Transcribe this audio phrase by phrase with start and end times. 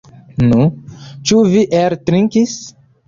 [0.45, 0.61] Nu,
[1.31, 2.57] ĉu vi eltrinkis?